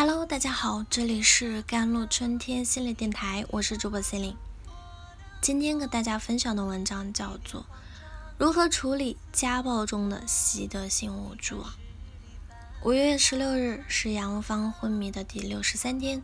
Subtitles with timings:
[0.00, 4.36] Hello，大家好，这里是甘露春天心理电台，我是主播 c e l i n e
[5.40, 7.62] 今天跟大家分享的文章叫做
[8.38, 11.62] 《如何处理家暴中的习得性无助》。
[12.84, 16.22] 五月十六日是杨芳昏迷的第六十三天，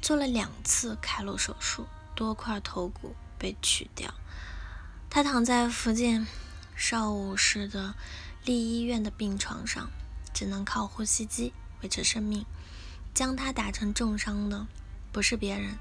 [0.00, 1.84] 做了两次开颅手术，
[2.14, 4.14] 多块头骨被取掉。
[5.10, 6.26] 她躺在福建
[6.74, 7.94] 邵武市的
[8.46, 9.90] 立医院的病床上，
[10.32, 11.52] 只能靠呼吸机
[11.82, 12.46] 维持生命。
[13.14, 14.66] 将她打成重伤的
[15.12, 15.78] 不是别人，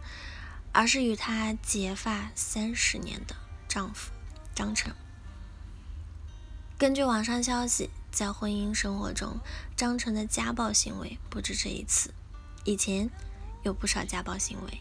[0.72, 3.36] 而是与她结发三十年的
[3.68, 4.12] 丈夫
[4.54, 4.94] 张成。
[6.78, 9.40] 根据网上消息，在婚姻生活中，
[9.76, 12.14] 张成的家暴行为不止这一次，
[12.64, 13.10] 以前
[13.64, 14.80] 有不少家暴行为。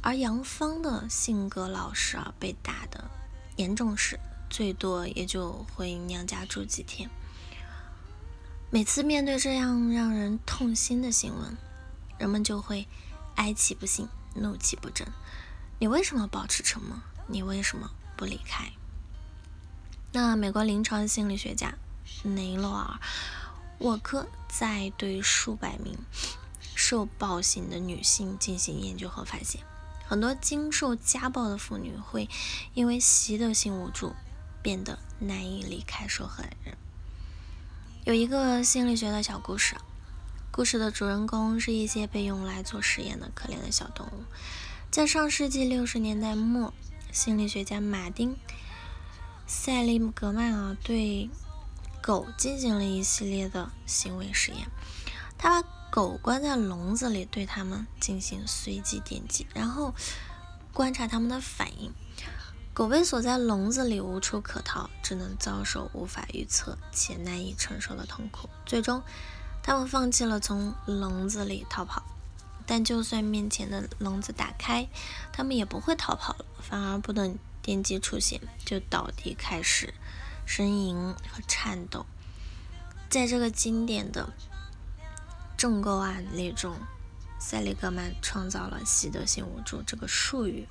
[0.00, 3.10] 而杨芳的性格老实啊，被打的
[3.56, 4.18] 严重时，
[4.50, 7.08] 最多也就回娘家住几天。
[8.70, 11.56] 每次面对这样让人痛心的新闻，
[12.18, 12.86] 人们就会
[13.36, 15.06] 哀其不幸，怒其不争。
[15.78, 16.96] 你为什么保持沉默？
[17.26, 18.72] 你为什么不离开？
[20.12, 21.74] 那美国临床心理学家
[22.22, 23.00] 雷诺尔
[23.78, 25.98] 沃克在对数百名
[26.74, 29.60] 受暴行的女性进行研究后发现，
[30.06, 32.28] 很多经受家暴的妇女会
[32.74, 34.14] 因为习得性无助，
[34.62, 36.76] 变得难以离开受害人。
[38.04, 39.74] 有一个心理学的小故事。
[40.56, 44.22] 故事的主人公是一些被用来做实验的可怜的小动物。
[44.88, 46.72] 在上世纪六十年代末，
[47.10, 48.34] 心理学家马丁·
[49.48, 51.28] 塞利格曼啊，对
[52.00, 54.68] 狗进行了一系列的行为实验。
[55.36, 59.92] 他把狗关在笼子里，对它们进行随机电击，然后
[60.72, 61.92] 观察它们的反应。
[62.72, 68.48] 狗被锁在笼子里，无处可逃，只能遭受无法预测且难以承受的痛苦。
[68.64, 69.02] 最终，
[69.66, 72.02] 他们放弃了从笼子里逃跑，
[72.66, 74.86] 但就算面前的笼子打开，
[75.32, 79.94] 他们也不会逃跑了，反而不等电击出现，就倒地开始
[80.46, 80.94] 呻吟
[81.32, 82.04] 和颤抖。
[83.08, 84.34] 在这个经典的
[85.56, 86.76] 重构案例中，
[87.38, 90.68] 塞利格曼创造了习得性无助这个术语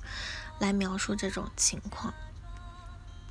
[0.60, 2.14] 来描述这种情况。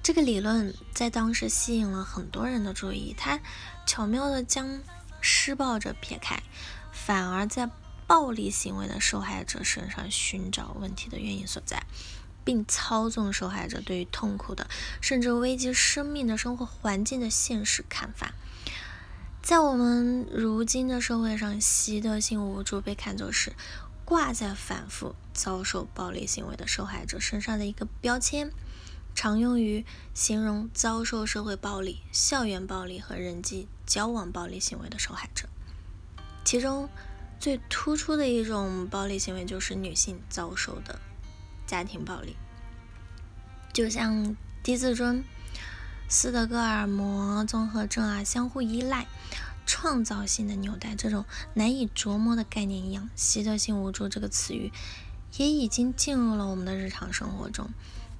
[0.01, 3.39] 这个理论在当时吸引了很多人的注意，他
[3.85, 4.81] 巧妙地将
[5.23, 6.43] 施暴者撇开，
[6.91, 7.71] 反而在
[8.05, 11.85] 暴力行为的受害者身上寻找问题的原因所在，
[12.43, 14.67] 并操纵受害者对于痛苦的
[14.99, 18.33] 甚至危及生命的生活环境的现实看法。
[19.41, 23.53] 在我们如今的社会上，习得性无助被看作是
[24.03, 28.51] 挂在反复遭受暴力行为的受害者身上的一个标签。
[29.15, 35.47] 常用于形容遭受社会暴力、校园暴力和人际交往暴力行为的受害者。
[36.43, 36.89] 其中
[37.39, 40.99] 最突出的一种暴力行为就是女性遭受的
[41.65, 42.35] 家庭暴力，
[43.71, 45.23] 就像低自尊、
[46.09, 49.07] 斯德哥尔摩综合症啊、相互依赖、
[49.65, 54.71] 创造性的纽带这种难以琢磨的概念一样，习得性无助这个词语
[55.37, 57.69] 也已经进入了我们的日常生活中。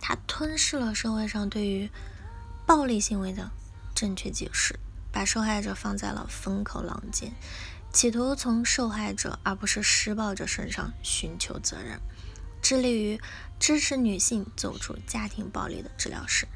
[0.06, 1.90] 它吞噬了社会上对于
[2.66, 3.50] 暴力行为的
[3.96, 4.78] 正确解释，
[5.14, 7.32] 把受害者放在了风口浪尖，
[7.94, 12.02] 企图从受害者而不是施暴者身上寻求责任。
[12.62, 13.22] 致力于
[13.62, 16.50] 支持女性走出家庭暴力的治疗室，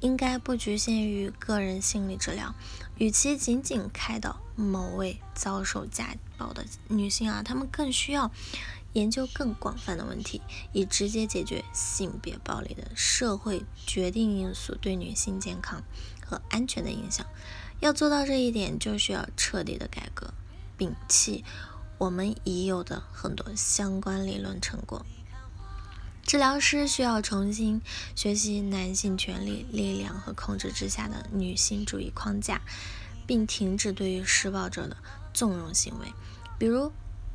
[0.00, 2.54] 应该不局限于个人心理治疗，
[2.98, 8.30] 与其仅仅开导某位遭受家暴的女性啊，她们更需要。
[8.92, 15.80] 研究更广泛的问题，以直接解决性别暴力的社会决定因素对女性健康
[16.26, 17.24] 和安全的影响。
[17.78, 20.34] 要做到这一点，就需要彻底的改革，
[20.76, 21.44] 摒弃
[21.98, 25.06] 我们已有的很多相关理论成果。
[26.30, 27.82] 治疗师需要重新
[28.14, 32.62] 学习男性权利、力量和控制之下的女性主义框架，
[33.26, 34.96] 并停止对于施暴者的
[35.34, 36.06] 纵容行为，
[36.56, 36.92] 比如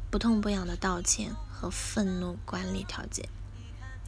[0.09, 1.35] 不痛不痒的道歉。
[1.51, 3.27] 和愤怒管理调节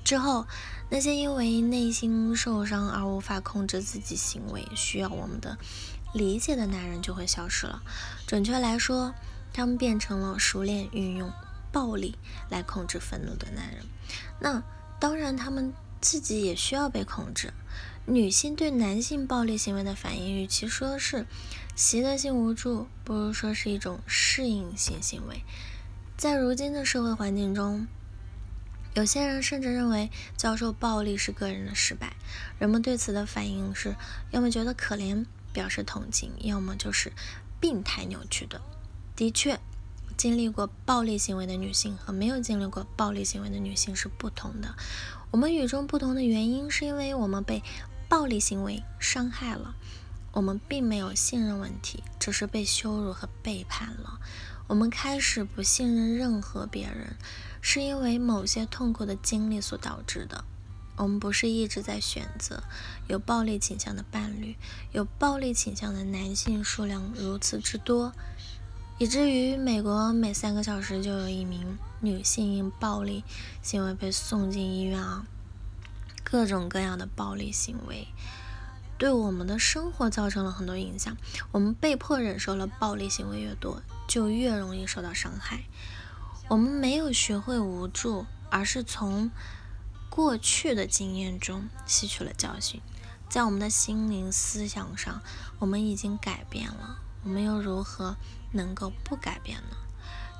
[0.05, 0.47] 之后，
[0.89, 5.57] 那些因为内心受伤而无法控制自己行为、需要我们的
[6.13, 7.83] 理解的男人就会消失了。
[8.25, 9.13] 准确来说，
[9.51, 11.29] 他们变成了熟练运用
[11.77, 12.15] 暴力
[12.49, 13.85] 来控制愤怒的男人。
[14.39, 14.63] 那
[14.99, 15.71] 当然，他们
[16.01, 17.53] 自己也需要被控制。
[18.07, 21.27] 女性对男性暴力行为的反应，与其说是
[21.75, 25.43] 习得性无助，不如说是一种适应性行为。
[26.17, 27.85] 在如今的社会环境中，
[28.95, 32.15] 有些人甚至认为遭受暴力是个人的失败。
[32.57, 33.95] 人们对此的反应是：
[34.31, 37.13] 要么觉得可怜，表示同情；要么就是
[37.61, 38.59] 病态扭曲的。
[39.15, 39.59] 的确，
[40.17, 44.75] 经历过暴力行为的女性和没有经历过暴力行为的女性是不同的。
[45.29, 47.61] 我们与众不同的原因，是因为我们被
[48.09, 49.75] 暴力行为伤害了。
[50.33, 54.19] 我们并没有信任问题，只是被羞辱和背叛了。
[54.67, 57.15] 我们开始不信任任何别人，
[57.61, 60.43] 是因为某些痛苦的经历所导致的。
[60.95, 62.63] 我们不是一直在选择
[63.07, 64.55] 有暴力倾向的伴侣，
[64.91, 68.13] 有暴力倾向的男性数量如此之多，
[68.99, 73.23] 以至于美国每三个小时就有一名女性因暴力
[73.61, 75.25] 行为被送进医院啊！
[76.23, 78.07] 各种各样的暴力行为。
[78.97, 81.15] 对我们的生活造成了很多影响。
[81.51, 85.65] 我们被迫忍受了暴力行为越多，就越容易受到伤害。
[86.47, 89.29] 我们没有学会无助，而是从
[90.09, 92.81] 过去的经验中吸取了教训。
[93.29, 95.21] 在我们的心灵思想上，
[95.59, 96.97] 我们已经改变了。
[97.23, 98.15] 我们又如何
[98.51, 99.77] 能够不改变呢？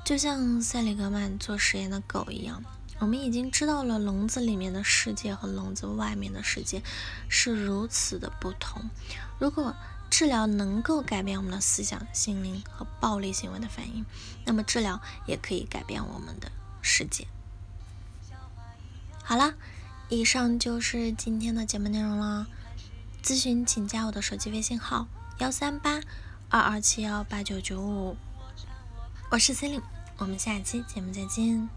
[0.04, 2.62] 就像塞里格曼做实验的狗一样。
[3.00, 6.82] 我们已经知道了笼子里面的世界和笼子外面的世界
[7.28, 8.90] 是如此的不同。
[9.38, 9.76] 如果
[10.10, 14.04] 治疗能够改变我们的思想、心灵和暴力行为的反应，
[14.44, 16.50] 那么治疗也可以改变我们的
[16.82, 17.28] 世界。
[19.22, 19.54] 好了，
[20.08, 22.48] 以上就是今天的节目内容了。
[23.22, 25.06] 咨询请加我的手机微信号：
[25.38, 26.00] 幺三八
[26.50, 28.16] 二二七幺八九九五。
[29.30, 29.86] 我是 c e l i n e
[30.16, 31.68] 我们下期节目再见。